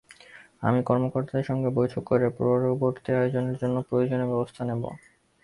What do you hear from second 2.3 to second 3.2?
পরবর্তী